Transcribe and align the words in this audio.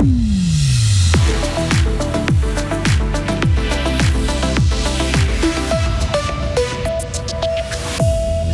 Mm. 0.00 0.39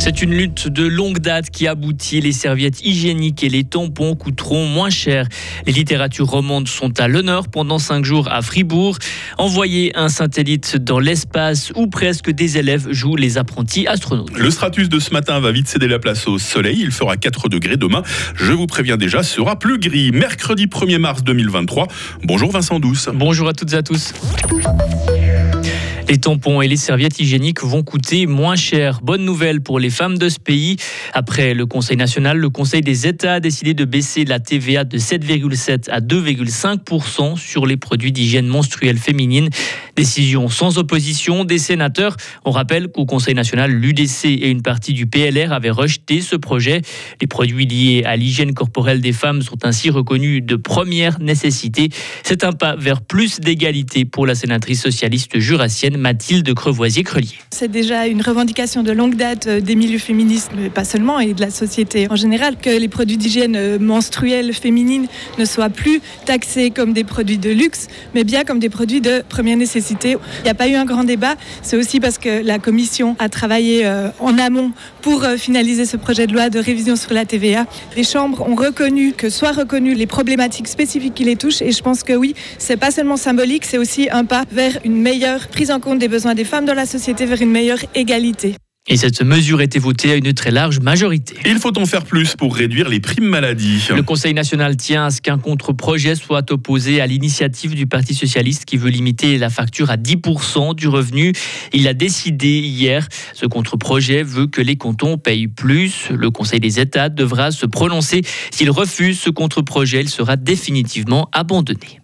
C'est 0.07 0.21
une 0.21 0.35
lutte 0.35 0.69
de 0.69 0.87
longue 0.87 1.19
date 1.19 1.49
qui 1.49 1.67
aboutit. 1.67 2.21
Les 2.21 2.31
serviettes 2.31 2.79
hygiéniques 2.81 3.43
et 3.43 3.49
les 3.49 3.65
tampons 3.65 4.15
coûteront 4.15 4.65
moins 4.65 4.89
cher. 4.89 5.27
Les 5.65 5.73
littératures 5.73 6.27
romandes 6.27 6.69
sont 6.69 6.97
à 7.01 7.09
l'honneur 7.09 7.49
pendant 7.49 7.77
cinq 7.77 8.05
jours 8.05 8.29
à 8.31 8.41
Fribourg. 8.41 8.97
Envoyer 9.37 9.91
un 9.97 10.07
satellite 10.07 10.77
dans 10.77 10.99
l'espace 10.99 11.73
où 11.75 11.87
presque 11.87 12.31
des 12.31 12.57
élèves 12.57 12.89
jouent 12.89 13.17
les 13.17 13.37
apprentis 13.37 13.85
astronautes. 13.85 14.31
Le 14.37 14.49
stratus 14.49 14.87
de 14.87 14.97
ce 14.97 15.11
matin 15.11 15.41
va 15.41 15.51
vite 15.51 15.67
céder 15.67 15.89
la 15.89 15.99
place 15.99 16.25
au 16.25 16.37
soleil. 16.37 16.79
Il 16.79 16.91
fera 16.91 17.17
4 17.17 17.49
degrés 17.49 17.75
demain. 17.75 18.01
Je 18.33 18.53
vous 18.53 18.65
préviens 18.65 18.95
déjà, 18.95 19.23
sera 19.23 19.59
plus 19.59 19.77
gris. 19.77 20.13
Mercredi 20.13 20.67
1er 20.67 20.99
mars 20.99 21.21
2023. 21.25 21.85
Bonjour 22.23 22.49
Vincent 22.53 22.79
Douce. 22.79 23.09
Bonjour 23.13 23.49
à 23.49 23.53
toutes 23.53 23.73
et 23.73 23.75
à 23.75 23.83
tous. 23.83 24.13
Les 26.09 26.19
tampons 26.19 26.61
et 26.61 26.69
les 26.69 26.77
serviettes 26.77 27.19
hygiéniques 27.19 27.61
vont 27.61 27.83
coûter 27.83 28.27
moins 28.27 28.55
cher. 28.55 29.01
Bonne 29.03 29.25
nouvelle 29.25 29.59
pour 29.59 29.77
les 29.77 29.89
femmes 29.89 30.17
de 30.17 30.29
ce 30.29 30.39
pays. 30.39 30.77
Après 31.13 31.53
le 31.53 31.65
Conseil 31.65 31.97
national, 31.97 32.37
le 32.37 32.49
Conseil 32.49 32.79
des 32.79 33.07
États 33.07 33.33
a 33.33 33.39
décidé 33.41 33.73
de 33.73 33.83
baisser 33.83 34.23
la 34.23 34.39
TVA 34.39 34.85
de 34.85 34.97
7,7 34.97 35.89
à 35.89 35.99
2,5% 35.99 37.35
sur 37.35 37.65
les 37.65 37.75
produits 37.75 38.13
d'hygiène 38.13 38.47
menstruelle 38.47 38.97
féminine. 38.97 39.49
Décision 39.97 40.47
sans 40.47 40.77
opposition 40.77 41.43
des 41.43 41.57
sénateurs. 41.57 42.17
On 42.45 42.51
rappelle 42.51 42.89
qu'au 42.89 43.07
Conseil 43.07 43.33
national, 43.33 43.71
l'UDC 43.71 44.25
et 44.25 44.51
une 44.51 44.61
partie 44.61 44.93
du 44.93 45.07
PLR 45.07 45.51
avaient 45.51 45.71
rejeté 45.71 46.21
ce 46.21 46.35
projet. 46.35 46.83
Les 47.19 47.25
produits 47.25 47.65
liés 47.65 48.03
à 48.05 48.15
l'hygiène 48.15 48.53
corporelle 48.53 49.01
des 49.01 49.11
femmes 49.11 49.41
sont 49.41 49.65
ainsi 49.65 49.89
reconnus 49.89 50.43
de 50.43 50.55
première 50.55 51.19
nécessité. 51.19 51.89
C'est 52.21 52.43
un 52.43 52.51
pas 52.51 52.75
vers 52.75 53.01
plus 53.01 53.39
d'égalité 53.39 54.05
pour 54.05 54.27
la 54.27 54.35
sénatrice 54.35 54.83
socialiste 54.83 55.39
jurassienne 55.39 55.97
Mathilde 55.97 56.53
Crevoisier-Crelier. 56.53 57.39
C'est 57.49 57.71
déjà 57.71 58.05
une 58.05 58.21
revendication 58.21 58.83
de 58.83 58.91
longue 58.91 59.15
date 59.15 59.47
euh, 59.47 59.61
des 59.61 59.75
milieux 59.75 59.97
féministes, 59.97 60.51
mais 60.55 60.69
pas 60.69 60.85
seulement, 60.85 61.19
et 61.19 61.33
de 61.33 61.41
la 61.41 61.49
société 61.49 62.05
en 62.11 62.15
général, 62.15 62.57
que 62.61 62.69
les 62.69 62.87
produits 62.87 63.17
d'hygiène 63.17 63.55
euh, 63.55 63.79
menstruelle 63.79 64.53
féminine 64.53 65.07
ne 65.39 65.45
soient 65.45 65.71
plus 65.71 66.01
taxés 66.25 66.69
comme 66.69 66.93
des 66.93 67.03
produits 67.03 67.39
de 67.39 67.49
luxe, 67.49 67.87
mais 68.13 68.23
bien 68.23 68.43
comme 68.43 68.59
des 68.59 68.69
produits 68.69 69.01
de 69.01 69.23
première 69.27 69.57
nécessité. 69.57 69.86
Il 70.03 70.17
n'y 70.43 70.49
a 70.49 70.53
pas 70.53 70.67
eu 70.67 70.75
un 70.75 70.85
grand 70.85 71.03
débat, 71.03 71.35
c'est 71.61 71.77
aussi 71.77 71.99
parce 71.99 72.17
que 72.17 72.43
la 72.43 72.59
commission 72.59 73.15
a 73.19 73.29
travaillé 73.29 73.85
euh, 73.85 74.09
en 74.19 74.37
amont 74.37 74.71
pour 75.01 75.23
finaliser 75.37 75.85
ce 75.85 75.97
projet 75.97 76.27
de 76.27 76.33
loi 76.33 76.49
de 76.49 76.59
révision 76.59 76.95
sur 76.95 77.13
la 77.13 77.25
TVA. 77.25 77.65
Les 77.95 78.03
chambres 78.03 78.47
ont 78.47 78.55
reconnu 78.55 79.13
que 79.13 79.29
soient 79.29 79.51
reconnues 79.51 79.93
les 79.93 80.07
problématiques 80.07 80.67
spécifiques 80.67 81.13
qui 81.13 81.23
les 81.23 81.35
touchent, 81.35 81.61
et 81.61 81.71
je 81.71 81.81
pense 81.81 82.03
que 82.03 82.13
oui, 82.13 82.35
c'est 82.57 82.77
pas 82.77 82.91
seulement 82.91 83.17
symbolique, 83.17 83.65
c'est 83.65 83.77
aussi 83.77 84.09
un 84.11 84.25
pas 84.25 84.43
vers 84.51 84.77
une 84.83 85.01
meilleure 85.01 85.47
prise 85.47 85.71
en 85.71 85.79
compte 85.79 85.99
des 85.99 86.07
besoins 86.07 86.35
des 86.35 86.43
femmes 86.43 86.65
dans 86.65 86.73
la 86.73 86.85
société 86.85 87.25
vers 87.25 87.41
une 87.41 87.51
meilleure 87.51 87.79
égalité. 87.95 88.55
Et 88.89 88.95
cette 88.95 89.21
mesure 89.21 89.59
a 89.59 89.63
été 89.63 89.79
votée 89.79 90.11
à 90.11 90.15
une 90.15 90.33
très 90.33 90.51
large 90.51 90.79
majorité. 90.79 91.35
Il 91.45 91.59
faut 91.59 91.77
en 91.77 91.85
faire 91.85 92.05
plus 92.05 92.35
pour 92.35 92.55
réduire 92.55 92.87
les 92.87 93.01
primes 93.01 93.27
maladie. 93.27 93.83
Le 93.93 94.01
Conseil 94.01 94.33
national 94.33 94.77
tient 94.77 95.07
à 95.07 95.11
ce 95.11 95.21
qu'un 95.21 95.37
contre-projet 95.37 96.15
soit 96.15 96.49
opposé 96.51 97.01
à 97.01 97.07
l'initiative 97.07 97.75
du 97.75 97.85
Parti 97.85 98.13
socialiste 98.13 98.63
qui 98.63 98.77
veut 98.77 98.89
limiter 98.89 99.37
la 99.37 99.49
facture 99.49 99.89
à 99.89 99.97
10% 99.97 100.73
du 100.73 100.87
revenu. 100.87 101.33
Il 101.73 101.87
a 101.87 101.93
décidé 101.93 102.59
hier. 102.59 103.07
Ce 103.33 103.45
contre-projet 103.45 104.23
veut 104.23 104.47
que 104.47 104.61
les 104.61 104.77
cantons 104.77 105.17
payent 105.17 105.49
plus. 105.49 106.09
Le 106.09 106.31
Conseil 106.31 106.61
des 106.61 106.79
États 106.79 107.09
devra 107.09 107.51
se 107.51 107.65
prononcer. 107.65 108.21
S'il 108.51 108.71
refuse 108.71 109.19
ce 109.19 109.29
contre-projet, 109.29 109.99
il 109.99 110.09
sera 110.09 110.37
définitivement 110.37 111.29
abandonné. 111.33 111.99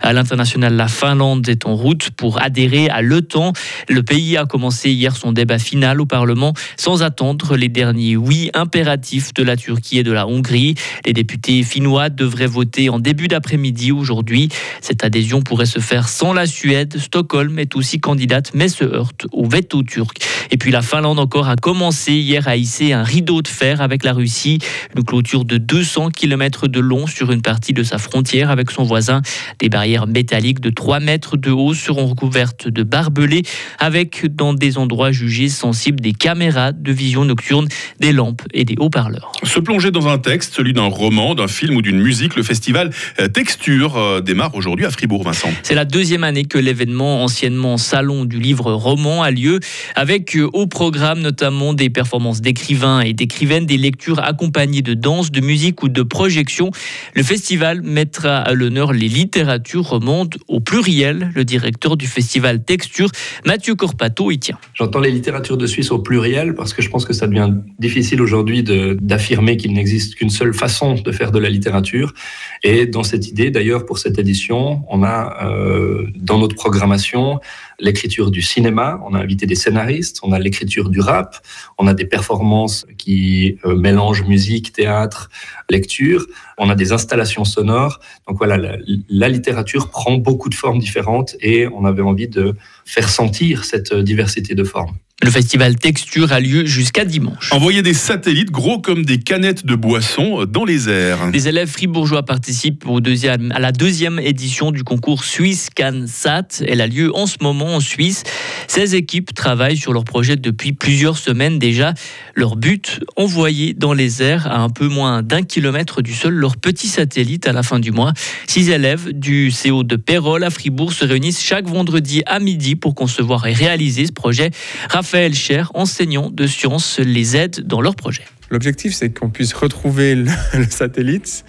À 0.00 0.12
l'international, 0.12 0.74
la 0.74 0.88
Finlande 0.88 1.48
est 1.48 1.66
en 1.66 1.74
route 1.74 2.10
pour 2.10 2.42
adhérer 2.42 2.88
à 2.88 3.02
l'OTAN. 3.02 3.52
Le 3.88 4.02
pays 4.02 4.36
a 4.36 4.44
commencé 4.44 4.90
hier 4.90 5.16
son 5.16 5.32
débat 5.32 5.58
final 5.58 6.00
au 6.00 6.06
Parlement 6.06 6.54
sans 6.76 7.02
attendre 7.02 7.56
les 7.56 7.68
derniers 7.68 8.16
oui 8.16 8.50
impératifs 8.54 9.32
de 9.34 9.42
la 9.42 9.56
Turquie 9.56 9.98
et 9.98 10.02
de 10.02 10.12
la 10.12 10.26
Hongrie. 10.26 10.74
Les 11.04 11.12
députés 11.12 11.62
finnois 11.62 12.08
devraient 12.08 12.46
voter 12.46 12.88
en 12.88 12.98
début 12.98 13.28
d'après-midi 13.28 13.92
aujourd'hui. 13.92 14.48
Cette 14.80 15.04
adhésion 15.04 15.42
pourrait 15.42 15.66
se 15.66 15.78
faire 15.78 16.08
sans 16.08 16.32
la 16.32 16.46
Suède. 16.46 16.98
Stockholm 16.98 17.58
est 17.58 17.76
aussi 17.76 18.00
candidate 18.00 18.50
mais 18.54 18.68
se 18.68 18.84
heurte 18.84 19.26
au 19.32 19.46
veto 19.46 19.82
turc. 19.82 20.18
Et 20.50 20.56
puis 20.56 20.70
la 20.70 20.82
Finlande 20.82 21.18
encore 21.18 21.48
a 21.48 21.56
commencé 21.56 22.12
hier 22.12 22.46
à 22.48 22.56
hisser 22.56 22.92
un 22.92 23.02
rideau 23.02 23.42
de 23.42 23.48
fer 23.48 23.80
avec 23.80 24.04
la 24.04 24.12
Russie, 24.12 24.58
une 24.96 25.04
clôture 25.04 25.44
de 25.44 25.56
200 25.56 26.10
km 26.10 26.68
de 26.68 26.80
long 26.80 27.06
sur 27.06 27.32
une 27.32 27.42
partie 27.42 27.72
de 27.72 27.82
sa 27.82 27.98
frontière 27.98 28.50
avec 28.50 28.70
son 28.70 28.84
voisin. 28.84 29.22
Des 29.58 29.68
barrières 29.68 29.83
métalliques 30.06 30.60
de 30.60 30.70
3 30.70 31.00
mètres 31.00 31.36
de 31.36 31.50
haut 31.50 31.74
seront 31.74 32.06
recouvertes 32.06 32.68
de 32.68 32.82
barbelés 32.82 33.42
avec 33.78 34.26
dans 34.34 34.54
des 34.54 34.78
endroits 34.78 35.12
jugés 35.12 35.48
sensibles 35.48 36.00
des 36.00 36.12
caméras 36.12 36.72
de 36.72 36.92
vision 36.92 37.24
nocturne, 37.24 37.68
des 38.00 38.12
lampes 38.12 38.42
et 38.52 38.64
des 38.64 38.76
haut-parleurs. 38.78 39.32
Se 39.42 39.60
plonger 39.60 39.90
dans 39.90 40.08
un 40.08 40.18
texte, 40.18 40.54
celui 40.54 40.72
d'un 40.72 40.86
roman, 40.86 41.34
d'un 41.34 41.48
film 41.48 41.76
ou 41.76 41.82
d'une 41.82 42.00
musique, 42.00 42.36
le 42.36 42.42
festival 42.42 42.90
Texture 43.32 43.96
euh, 43.96 44.20
démarre 44.20 44.54
aujourd'hui 44.54 44.86
à 44.86 44.90
Fribourg, 44.90 45.24
Vincent. 45.24 45.50
C'est 45.62 45.74
la 45.74 45.84
deuxième 45.84 46.24
année 46.24 46.44
que 46.44 46.56
l'événement, 46.58 47.22
anciennement 47.24 47.76
Salon 47.76 48.24
du 48.24 48.38
livre 48.38 48.72
roman, 48.72 49.22
a 49.22 49.30
lieu 49.30 49.60
avec 49.96 50.36
euh, 50.36 50.48
au 50.52 50.66
programme 50.66 51.20
notamment 51.20 51.74
des 51.74 51.90
performances 51.90 52.40
d'écrivains 52.40 53.00
et 53.00 53.12
d'écrivaines, 53.12 53.66
des 53.66 53.76
lectures 53.76 54.20
accompagnées 54.20 54.82
de 54.82 54.94
danse, 54.94 55.30
de 55.30 55.40
musique 55.40 55.82
ou 55.82 55.88
de 55.88 56.02
projection. 56.02 56.70
Le 57.14 57.22
festival 57.22 57.82
mettra 57.82 58.38
à 58.38 58.52
l'honneur 58.54 58.92
les 58.92 59.08
littératures 59.08 59.73
remonte 59.78 60.38
au 60.48 60.60
pluriel. 60.60 61.30
Le 61.34 61.44
directeur 61.44 61.96
du 61.96 62.06
festival 62.06 62.64
Texture, 62.64 63.10
Mathieu 63.44 63.74
Corpato, 63.74 64.30
y 64.30 64.38
tient. 64.38 64.58
J'entends 64.74 65.00
les 65.00 65.10
littératures 65.10 65.56
de 65.56 65.66
Suisse 65.66 65.90
au 65.90 65.98
pluriel 65.98 66.54
parce 66.54 66.72
que 66.72 66.82
je 66.82 66.88
pense 66.88 67.04
que 67.04 67.12
ça 67.12 67.26
devient 67.26 67.52
difficile 67.78 68.20
aujourd'hui 68.20 68.62
d'affirmer 68.62 69.56
qu'il 69.56 69.72
n'existe 69.72 70.14
qu'une 70.14 70.30
seule 70.30 70.54
façon 70.54 70.94
de 70.94 71.12
faire 71.12 71.32
de 71.32 71.38
la 71.38 71.50
littérature. 71.50 72.14
Et 72.62 72.86
dans 72.86 73.02
cette 73.02 73.28
idée, 73.28 73.50
d'ailleurs, 73.50 73.86
pour 73.86 73.98
cette 73.98 74.18
édition, 74.18 74.82
on 74.88 75.02
a 75.02 75.46
euh, 75.46 76.06
dans 76.16 76.38
notre 76.38 76.54
programmation 76.54 77.40
l'écriture 77.80 78.30
du 78.30 78.42
cinéma, 78.42 79.00
on 79.04 79.14
a 79.14 79.18
invité 79.18 79.46
des 79.46 79.54
scénaristes, 79.54 80.20
on 80.22 80.32
a 80.32 80.38
l'écriture 80.38 80.90
du 80.90 81.00
rap, 81.00 81.36
on 81.78 81.86
a 81.86 81.94
des 81.94 82.04
performances 82.04 82.86
qui 82.98 83.58
euh, 83.64 83.74
mélangent 83.74 84.24
musique, 84.24 84.72
théâtre, 84.72 85.28
lecture, 85.70 86.26
on 86.58 86.70
a 86.70 86.74
des 86.74 86.92
installations 86.92 87.44
sonores. 87.44 87.98
Donc 88.28 88.38
voilà, 88.38 88.56
la, 88.56 88.76
la 89.08 89.28
littérature 89.28 89.53
prend 89.90 90.16
beaucoup 90.16 90.48
de 90.48 90.54
formes 90.54 90.78
différentes 90.78 91.36
et 91.40 91.66
on 91.68 91.84
avait 91.84 92.02
envie 92.02 92.28
de 92.28 92.54
faire 92.84 93.08
sentir 93.08 93.64
cette 93.64 93.94
diversité 93.94 94.54
de 94.54 94.64
formes. 94.64 94.96
Le 95.24 95.30
festival 95.30 95.76
Texture 95.76 96.34
a 96.34 96.38
lieu 96.38 96.66
jusqu'à 96.66 97.06
dimanche. 97.06 97.50
Envoyer 97.50 97.80
des 97.80 97.94
satellites 97.94 98.50
gros 98.50 98.78
comme 98.78 99.06
des 99.06 99.16
canettes 99.16 99.64
de 99.64 99.74
boissons 99.74 100.44
dans 100.44 100.66
les 100.66 100.90
airs. 100.90 101.30
Les 101.32 101.48
élèves 101.48 101.70
fribourgeois 101.70 102.24
participent 102.24 102.86
au 102.86 103.00
deuxième, 103.00 103.50
à 103.52 103.58
la 103.58 103.72
deuxième 103.72 104.18
édition 104.18 104.70
du 104.70 104.84
concours 104.84 105.24
Suisse 105.24 105.70
CanSat. 105.74 106.62
Elle 106.68 106.82
a 106.82 106.86
lieu 106.86 107.10
en 107.16 107.24
ce 107.24 107.36
moment 107.40 107.74
en 107.74 107.80
Suisse. 107.80 108.24
16 108.68 108.94
équipes 108.94 109.32
travaillent 109.32 109.78
sur 109.78 109.94
leur 109.94 110.04
projet 110.04 110.36
depuis 110.36 110.74
plusieurs 110.74 111.16
semaines 111.16 111.58
déjà. 111.58 111.94
Leur 112.34 112.56
but, 112.56 113.00
envoyer 113.16 113.72
dans 113.72 113.94
les 113.94 114.22
airs 114.22 114.46
à 114.46 114.58
un 114.58 114.68
peu 114.68 114.88
moins 114.88 115.22
d'un 115.22 115.42
kilomètre 115.42 116.02
du 116.02 116.12
sol 116.12 116.34
leur 116.34 116.58
petit 116.58 116.88
satellite 116.88 117.46
à 117.46 117.54
la 117.54 117.62
fin 117.62 117.78
du 117.78 117.92
mois. 117.92 118.12
Six 118.46 118.68
élèves 118.68 119.10
du 119.14 119.50
CO 119.50 119.84
de 119.84 119.96
Pérol 119.96 120.44
à 120.44 120.50
Fribourg 120.50 120.92
se 120.92 121.06
réunissent 121.06 121.42
chaque 121.42 121.66
vendredi 121.66 122.22
à 122.26 122.40
midi 122.40 122.76
pour 122.76 122.94
concevoir 122.94 123.46
et 123.46 123.54
réaliser 123.54 124.04
ce 124.04 124.12
projet. 124.12 124.50
Raphaël 124.90 125.13
Cher, 125.32 125.70
enseignant 125.74 126.28
de 126.28 126.44
sciences, 126.44 126.98
les 126.98 127.36
aide 127.36 127.60
dans 127.60 127.80
leur 127.80 127.94
projet. 127.94 128.24
L'objectif, 128.50 128.94
c'est 128.94 129.10
qu'on 129.10 129.30
puisse 129.30 129.52
retrouver 129.52 130.16
le, 130.16 130.26
satellite 130.68 131.44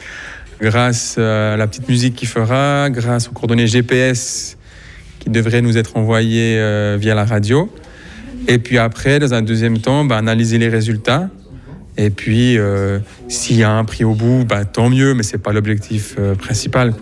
grâce 0.62 1.18
à 1.18 1.58
la 1.58 1.66
petite 1.66 1.90
musique 1.90 2.14
qu'il 2.14 2.28
fera, 2.28 2.92
grâce 2.92 3.28
aux 3.28 3.32
coordonnées 3.32 3.66
GPS 3.66 4.58
qui 5.20 5.32
devraient 5.32 5.64
nous 5.64 5.80
être 5.80 5.98
envoyées 5.98 6.60
euh, 6.60 6.96
via 7.02 7.16
la 7.16 7.26
radio. 7.26 7.74
Et 8.48 8.60
puis 8.60 8.78
après, 8.78 9.18
dans 9.18 9.34
un 9.34 9.42
deuxième 9.42 9.80
temps, 9.80 10.06
bah, 10.06 10.18
analyser 10.18 10.60
les 10.60 10.70
résultats. 10.70 11.28
Et 11.98 12.12
puis, 12.12 12.60
euh, 12.60 13.00
s'il 13.30 13.58
y 13.58 13.64
a 13.64 13.72
un 13.72 13.84
prix 13.84 14.04
au 14.04 14.14
bout, 14.14 14.46
bah, 14.48 14.64
tant 14.66 14.92
mieux, 14.92 15.16
mais 15.16 15.24
ce 15.24 15.34
n'est 15.34 15.42
pas 15.42 15.54
l'objectif 15.54 16.18
euh, 16.20 16.36
principal. 16.36 16.94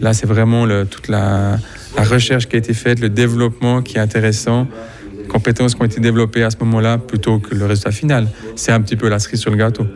Là, 0.00 0.14
c'est 0.14 0.26
vraiment 0.26 0.68
toute 0.84 1.08
la, 1.08 1.58
recherche 1.96 2.46
qui 2.46 2.54
a 2.54 2.58
été 2.60 2.74
faite, 2.74 3.00
le 3.00 3.08
développement 3.08 3.82
qui 3.82 3.96
est 3.96 4.00
intéressant 4.00 4.68
compétences 5.36 5.74
qui 5.74 5.82
ont 5.82 5.84
été 5.84 6.00
développées 6.00 6.44
à 6.44 6.50
ce 6.50 6.56
moment-là 6.60 6.96
plutôt 6.96 7.38
que 7.40 7.54
le 7.54 7.66
résultat 7.66 7.90
final. 7.90 8.26
C'est 8.54 8.72
un 8.72 8.80
petit 8.80 8.96
peu 8.96 9.06
la 9.08 9.18
cerise 9.18 9.40
sur 9.40 9.50
le 9.50 9.58
gâteau. 9.58 9.86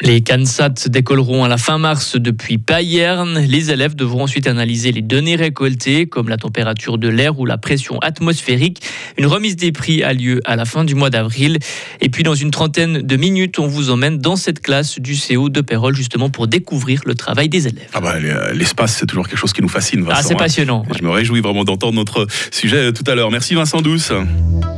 Les 0.00 0.22
CANSAT 0.22 0.88
décolleront 0.88 1.44
à 1.44 1.48
la 1.48 1.58
fin 1.58 1.76
mars 1.76 2.16
depuis 2.16 2.56
Payerne. 2.56 3.38
Les 3.38 3.70
élèves 3.70 3.94
devront 3.94 4.22
ensuite 4.24 4.46
analyser 4.46 4.92
les 4.92 5.00
données 5.02 5.36
récoltées, 5.36 6.06
comme 6.06 6.30
la 6.30 6.38
température 6.38 6.96
de 6.96 7.08
l'air 7.08 7.38
ou 7.38 7.46
la 7.46 7.58
pression 7.58 7.98
atmosphérique. 7.98 8.82
Une 9.18 9.26
remise 9.26 9.56
des 9.56 9.72
prix 9.72 10.02
a 10.02 10.14
lieu 10.14 10.40
à 10.44 10.56
la 10.56 10.64
fin 10.64 10.84
du 10.84 10.94
mois 10.94 11.08
d'avril. 11.08 11.58
Et 12.02 12.08
puis, 12.10 12.22
dans 12.22 12.34
une 12.34 12.50
trentaine 12.50 13.02
de 13.02 13.16
minutes, 13.16 13.58
on 13.58 13.66
vous 13.66 13.90
emmène 13.90 14.18
dans 14.18 14.36
cette 14.36 14.60
classe 14.60 14.98
du 14.98 15.14
CO 15.14 15.48
de 15.48 15.60
Pérol, 15.62 15.94
justement 15.94 16.30
pour 16.30 16.46
découvrir 16.46 17.00
le 17.06 17.14
travail 17.14 17.48
des 17.48 17.66
élèves. 17.66 17.88
Ah 17.94 18.00
bah, 18.00 18.16
l'espace, 18.54 18.96
c'est 18.96 19.06
toujours 19.06 19.28
quelque 19.28 19.38
chose 19.38 19.54
qui 19.54 19.62
nous 19.62 19.68
fascine, 19.68 20.02
Vincent. 20.02 20.16
Ah, 20.18 20.22
c'est 20.22 20.34
hein. 20.34 20.38
passionnant. 20.38 20.84
Je 20.98 21.02
me 21.02 21.10
réjouis 21.10 21.40
vraiment 21.40 21.64
d'entendre 21.64 21.94
notre 21.94 22.26
sujet 22.50 22.92
tout 22.92 23.04
à 23.06 23.14
l'heure. 23.14 23.30
Merci 23.30 23.54
Vincent 23.54 23.80
Douce. 23.80 24.12